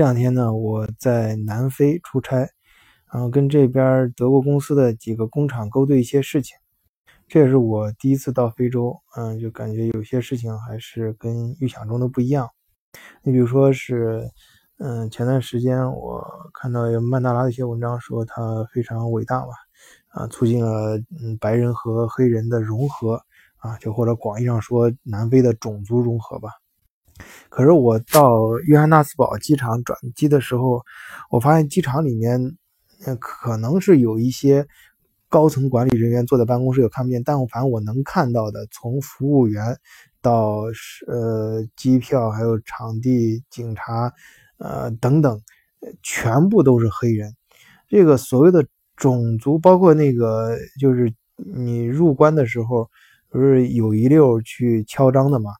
[0.00, 2.48] 这两天呢，我在南非出差，
[3.12, 6.56] 然后跟这边德国公司的几个工厂勾兑一些事情。
[7.28, 12.48] 这也是我第一次到非洲，嗯，就感觉有些事情还是跟预想中的不一样。
[13.22, 14.26] 你比如说是，
[14.78, 19.52] 嗯，前段时间我看到有曼达拉的一些文章说他非常伟大嘛，
[20.08, 23.20] 啊，促进了嗯白人和黑人的融合，
[23.58, 26.52] 啊，就或者广义上说南非的种族融合吧。
[27.48, 30.82] 可是我到约翰纳斯堡机场转机的时候，
[31.30, 32.56] 我发现机场里面，
[33.18, 34.66] 可能是有一些
[35.28, 37.22] 高层管理人员坐在办公室，有看不见。
[37.24, 39.76] 但我反正我能看到的，从服务员
[40.20, 40.64] 到
[41.06, 44.12] 呃机票，还有场地、警察，
[44.58, 45.40] 呃等等，
[46.02, 47.34] 全部都是黑人。
[47.88, 52.88] 这个所谓的种族，包括那个就是你入关的时候，
[53.30, 55.50] 不是有一溜去敲章的吗？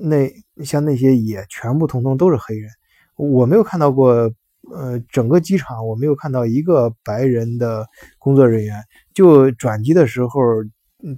[0.00, 0.28] 那
[0.64, 2.68] 像那些也全部通通都是黑人，
[3.16, 4.10] 我没有看到过，
[4.74, 7.86] 呃，整个机场我没有看到一个白人的
[8.18, 8.82] 工作人员。
[9.14, 10.40] 就转机的时候，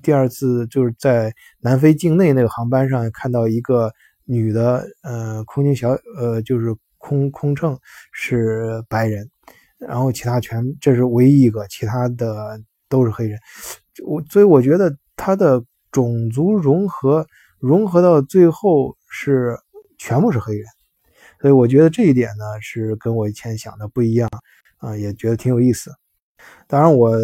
[0.02, 3.91] 第二次就是在南非境内那个航班上看到一个
[4.24, 7.78] 女的，呃，空军小，呃，就是空空乘
[8.12, 9.30] 是白人，
[9.78, 13.39] 然后其他全这是唯一一个，其他的都是黑人。
[14.05, 17.27] 我所以我觉得他的种族融合。
[17.61, 19.59] 融合到最后是
[19.98, 20.67] 全部是黑人，
[21.41, 24.28] 所以我觉得这一点呢是跟我以前想的不一样
[24.78, 25.91] 啊，也觉得挺有意思。
[26.69, 27.17] 当然，我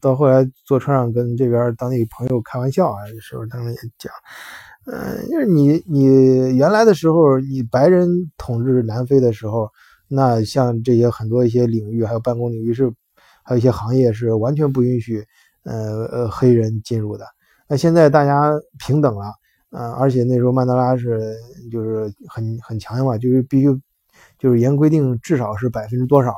[0.00, 4.10] 到后来坐车上跟这边当地朋友开玩笑啊，时候他们也讲，
[4.86, 9.68] 嗯，就是你你原来的时候，你白人统治南非的时候，
[10.08, 12.90] 那像这些很多一些领域，还有办公领域是，
[13.42, 15.22] 还有一些行业是完全不允许
[15.64, 17.26] 呃呃黑人进入的。
[17.68, 19.26] 那现在大家平等了。
[19.76, 21.36] 嗯，而且那时候曼德拉是
[21.70, 23.66] 就是很很强硬嘛，就是必须
[24.38, 26.32] 就是严规定，至少是百分之多少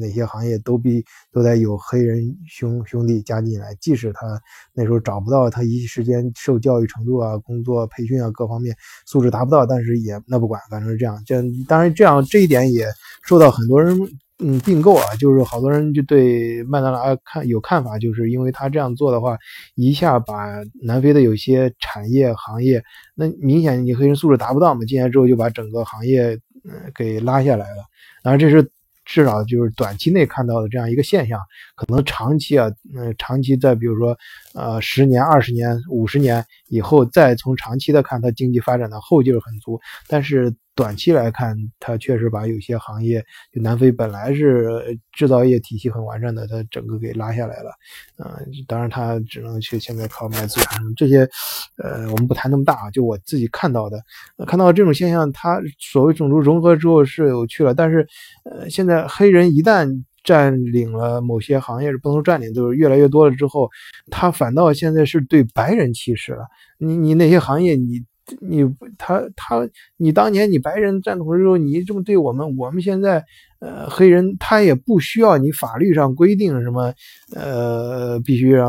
[0.00, 4.40] 哪些行业都必都得有黑人兄兄弟加进来，即使他
[4.72, 11.20] 那时候找不到，他一时间受教育程度啊、工作培训啊各方面素质达不到，但是也那不管，反正是这样。
[11.26, 12.86] 这当然这样这一点也
[13.22, 13.98] 受到很多人。
[14.38, 19.34] 嗯，并购啊，就是好多人就对曼德拉看有看法，就是因为他这样做的话，
[19.76, 22.82] 一下把南非的有些产业行业，
[23.14, 27.84] 那明显你黑人素质达不到嘛，进来之后就把整个行业嗯给拉下来了。
[28.22, 28.70] 当然这是
[29.06, 31.40] 至少就是短期内看到的这样一个现象，
[31.74, 34.14] 可能长期啊，嗯，长期在比如说
[34.52, 40.54] 呃十年、二十年、五十年以后，再从长期的看，它经济发展的后劲很足，但是。
[40.76, 47.70] 短期来看，它确实把有些行业，就南非本来是制造业体系很完善的，它整个给拉下来了。
[48.18, 48.28] 嗯，
[48.68, 51.26] 当然它只能去现在靠卖资源这些，
[51.82, 52.90] 呃，我们不谈那么大啊。
[52.90, 53.98] 就我自己看到的，
[54.46, 58.06] 看到这种现象，它所谓种族融合之后是有趣了，但是，
[58.44, 59.88] 呃，现在黑人一旦
[60.22, 63.70] 占领了某些行业，是不能占领，就是越来越多了之后，
[64.10, 66.46] 他反倒现在是对白人歧视了。
[66.78, 68.04] 你你那些行业你。
[68.40, 68.64] 你
[68.98, 73.24] 他他你当年你白人占统的时候，你这么对我们，我们现在
[73.60, 76.92] 呃黑人他也不需要你法律上规定什么
[77.34, 78.68] 呃必须让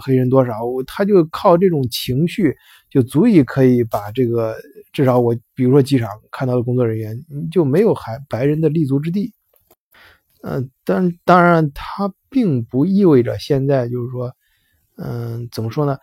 [0.00, 2.54] 黑人多少，他就靠这种情绪
[2.88, 4.54] 就足以可以把这个
[4.92, 7.18] 至少我比如说机场看到的工作人员
[7.50, 9.32] 就没有还白人的立足之地，
[10.42, 14.32] 嗯，但当然他并不意味着现在就是说
[14.96, 15.98] 嗯怎么说呢，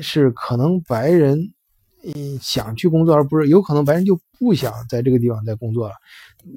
[0.00, 1.52] 是可能白人。
[2.04, 5.94] 嗯，想去工作，而不是有可能白人就不想在这个地方再工作了。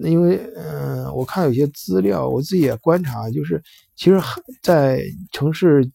[0.01, 3.61] 因为，嗯，我看有些资料，我自己也观察，就是
[3.95, 4.19] 其实，
[4.61, 5.01] 在
[5.31, 5.89] 城市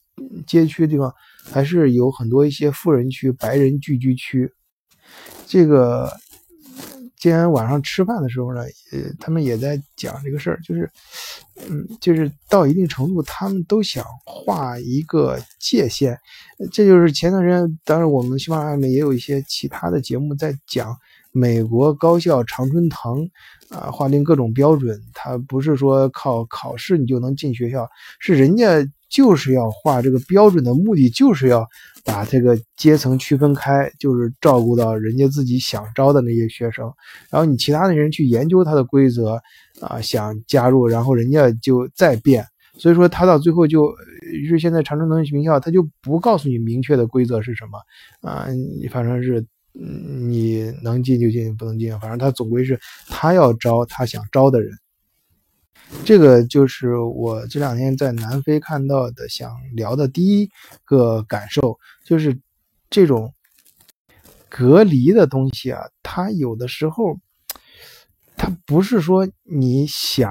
[0.47, 1.13] 街区地方，
[1.51, 4.53] 还是有很多一些富人区、白人聚居区。
[5.47, 6.11] 这个。
[7.21, 8.61] 今天晚上吃饭的时候呢，
[8.93, 10.89] 呃，他们也在讲这个事儿，就是，
[11.69, 16.19] 嗯，就是到一定程度，他们都想画一个界限。
[16.73, 20.97] 这就是前段时间，当然我们喜马拉雅面也有一些其他的节目在讲
[21.33, 23.29] 美国高校常春藤
[23.71, 27.89] 啊，划定各种标准，它不是说靠考试你就能进学校，
[28.19, 28.87] 是人家。
[29.09, 31.67] 就是要画这个标准的目的，就是要
[32.05, 36.93] 把这个阶层区分开，就是照顾到人家自己想招的那些学生，
[37.31, 39.41] 然后你其他的人去研究他的规则
[39.81, 42.45] 啊，想加入，然后人家就再变。
[42.77, 43.93] 所以说他到最后就，
[44.33, 48.47] 于是现在长春藤名校他就不告诉你明确的规则是什么啊，
[48.79, 52.79] 你反正是你能进就进，不能进，反正他总归是
[53.09, 54.71] 他要招他想招的人。
[56.05, 60.49] 这个就是我这两天在南非看到的，想聊的第一
[60.85, 62.39] 个感受，就是
[62.91, 63.33] 这种
[64.49, 67.19] 隔离的东西啊，它有的时候，
[68.37, 70.31] 它不是说你想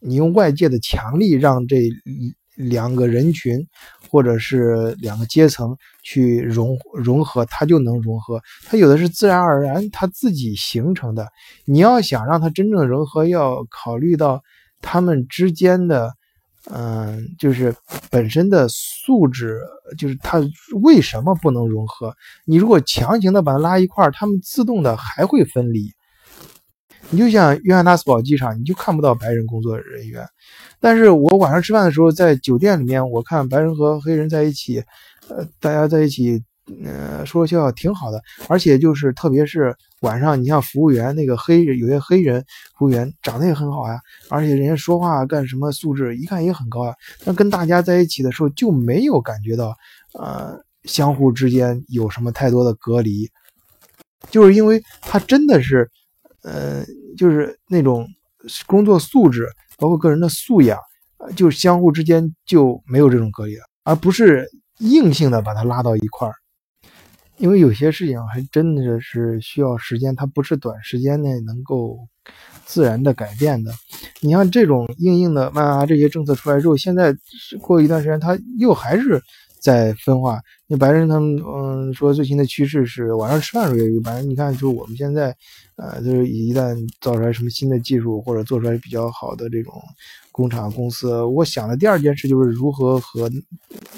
[0.00, 1.90] 你用外界的强力让这
[2.56, 3.66] 两个人群
[4.10, 8.42] 或者是两个阶层去融融合，它就能融合。
[8.66, 11.26] 它有的是自然而然它自己形成的。
[11.64, 14.42] 你要想让它真正融合，要考虑到
[14.80, 16.12] 他们之间的。
[16.70, 17.74] 嗯，就是
[18.10, 19.58] 本身的素质，
[19.96, 20.38] 就是它
[20.82, 22.14] 为什么不能融合？
[22.44, 25.90] 你如果强行的把它拉一块儿，它们自动的还会分离。
[27.08, 30.22] 你就像约翰纳斯堡机场，你就看不到白人工作人员，
[30.78, 34.84] 但是我晚上吃饭的时候，在酒店里面，我看白人和黑人在一起，
[35.30, 36.44] 呃，大家在一起。
[36.84, 42.44] 呃，说说笑笑挺好的，而且就是特别是晚上，你像服务员那个黑有些黑人
[42.78, 46.94] 服务员长得也很好呀，而且人家说话干什么素质一看也很高呀。
[47.24, 49.76] 但跟大家在一起的时候就没有感觉到，
[50.18, 53.28] 呃，相互之间有什么太多的隔离，
[54.30, 55.90] 就是因为他真的是，
[56.42, 56.84] 呃，
[57.16, 58.06] 就是那种
[58.66, 59.46] 工作素质，
[59.76, 60.78] 包括个人的素养，
[61.36, 66.34] 就相互之间就没有这种隔离了，而不是硬性的把他拉到一块儿。
[67.40, 71.98] 因为有些事情还真的是需要时间，它不是短时间内能够
[72.64, 73.72] 自然的改变的。
[74.20, 77.16] 你像这种硬硬的，嘛，这些政策出来之后，现在
[77.60, 79.20] 过一段时间，它又还是。
[79.62, 85.36] 在分化，那白人他们嗯说最新的趋势是晚上吃饭时候也有白人，你看就是我们现在，
[85.76, 89.74] 呃就是一旦造出来什么新的技术或者做出来比较好的这种
[90.40, 93.30] 工厂公司，我想的第二件事就是如何和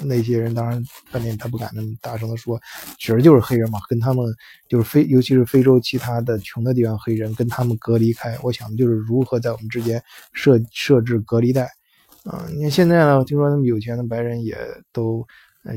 [0.03, 2.59] 那些人，当然饭店他不敢那么大声的说，
[2.99, 4.25] 指的就是黑人嘛，跟他们
[4.67, 10.03] 就是非尤其是非洲其他的穷的地方黑人跟他们隔离开，我想的就是如何在我们之间
[10.33, 11.63] 设设置隔离带，
[12.25, 14.57] 啊，你看现在呢，听说他们有钱的白人也
[14.91, 15.25] 都。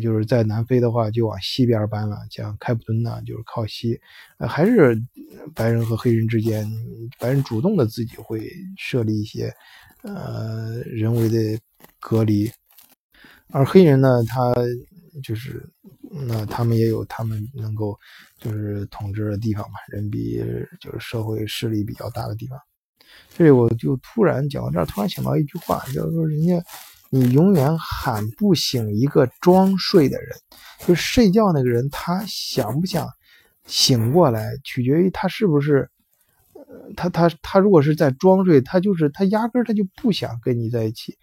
[0.02, 3.96] 就是在南非的话，就往西边搬了，像开普敦呢，就是靠西，
[4.36, 5.00] 还是
[5.54, 6.68] 白人和黑人之间，
[7.20, 9.54] 白人主动的自己会设立一些，
[10.06, 11.60] 呃，人为的
[12.00, 12.50] 隔离，
[13.50, 14.54] 而黑人呢，他
[15.22, 15.68] 就是，
[16.10, 17.98] 那他们也有他们能够
[18.38, 20.42] 就是统治的地方嘛，人比
[20.80, 22.58] 就是社会势力比较大的地方。
[23.36, 26.62] 这里我就突然讲到这儿，突然想到一句话，就是说人家。
[27.08, 30.36] 你永远喊不醒一个装睡的人，
[30.80, 33.08] 就是睡觉那个人，他想不想
[33.64, 35.88] 醒过来，取决于他是不是，
[36.96, 41.16] 他他他如果是在装睡，他就是他压根他就不想跟你在一起，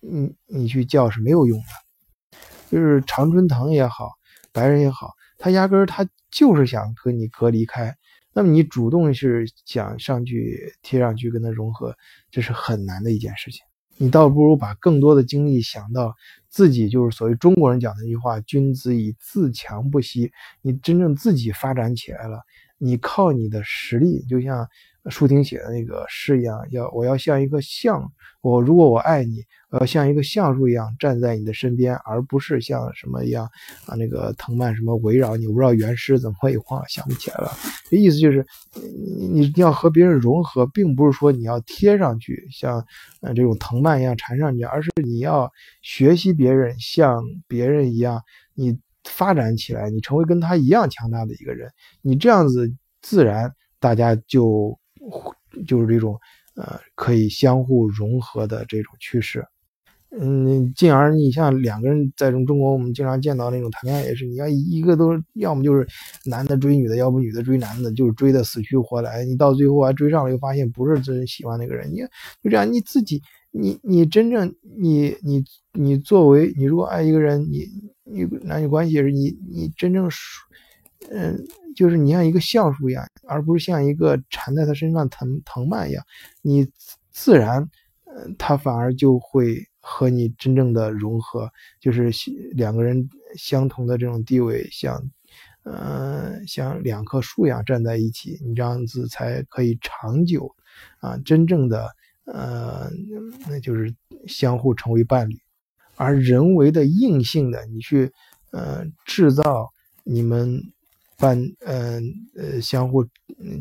[0.00, 2.38] 你你去叫是没有用的，
[2.70, 4.12] 就是常春藤也好，
[4.52, 7.96] 白人也好，他压根他就是想跟你隔离开，
[8.32, 11.96] 那么你主动是想上去贴上去跟他融合，
[12.30, 13.62] 这是很难的一件事情。
[14.02, 16.12] 你倒不如把更多的精力想到
[16.48, 22.42] 自己，就是所谓中国人讲的一句话：“君子以自强不息。”你真正自己发展起来了，
[22.78, 24.68] 你靠你的实力，就像。
[25.10, 28.08] 舒婷写的那个诗一样，要我要像一个橡，
[28.40, 33.44] 我如果我爱你，我要像一个橡树一样站在你的身边，而不是像什么一样
[33.86, 35.48] 啊，那个藤蔓什么围绕你。
[35.48, 37.50] 我不知道原诗怎么会忘了，想不起来了。
[37.90, 38.46] 这意思就是，
[39.32, 42.86] 你你要和别人融合，并不是说你要贴上去，像
[43.22, 45.50] 呃这种藤蔓一样缠上去，而是你要
[45.82, 48.22] 学习别人，像别人一样，
[48.54, 51.68] 你发展起来，你成为跟他一样强大的一个人，
[52.02, 54.78] 你这样子自然大家就。
[55.66, 56.18] 就是这种，
[56.54, 59.44] 呃，可以相互融合的这种趋势，
[60.20, 65.86] 嗯，进而你像两个人在中中国，我们经常见到那种谈恋爱也是，你要一个都要么就是
[66.26, 71.96] 男的追女的，要不女的追男的，就是追的死去活来，你到最后还追上了，又发现不是真喜欢那个人，你
[72.42, 75.42] 就这样，你自己，你你真正你你
[75.72, 77.66] 你作为你如果爱一个人，你
[78.04, 80.10] 你男女关系是你你真正，
[81.10, 81.44] 嗯。
[81.74, 86.04] 就是你像一个橡树一样，而不是像一个缠在他身上藤藤蔓一样，
[86.42, 86.68] 你
[87.10, 87.66] 自然，
[88.04, 92.12] 呃，他反而就会和你真正的融合，就是
[92.50, 95.02] 两个人相同的这种地位，像，
[95.62, 100.54] 呃，像两棵树一样站在一起，你这样子才可以长久，
[101.00, 101.88] 啊，真正的，
[102.26, 102.90] 呃，
[103.48, 103.94] 那就是
[104.26, 105.38] 相互成为伴侣，
[105.96, 108.12] 而人为的硬性的你去，
[108.50, 109.72] 呃，制造
[110.04, 110.62] 你们。
[111.22, 112.02] 伴嗯
[112.36, 113.06] 呃相互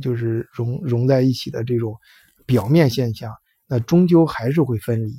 [0.01, 1.95] 就是融融在一起的这种
[2.47, 3.31] 表面现象，
[3.67, 5.13] 那终究还是会分离，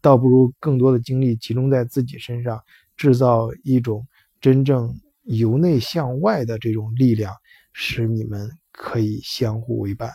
[0.00, 2.62] 倒不如更多的精力集中在自己身上，
[2.96, 4.06] 制造一种
[4.40, 7.34] 真正由内向外的这种力量，
[7.72, 10.08] 使你们可以相互为伴。